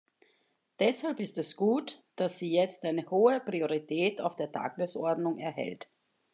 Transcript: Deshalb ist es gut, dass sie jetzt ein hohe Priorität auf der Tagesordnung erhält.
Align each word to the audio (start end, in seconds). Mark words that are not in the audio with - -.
Deshalb 0.79 1.19
ist 1.19 1.37
es 1.37 1.55
gut, 1.55 2.01
dass 2.15 2.39
sie 2.39 2.51
jetzt 2.51 2.85
ein 2.85 3.07
hohe 3.11 3.39
Priorität 3.39 4.19
auf 4.19 4.35
der 4.35 4.51
Tagesordnung 4.51 5.37
erhält. 5.37 5.91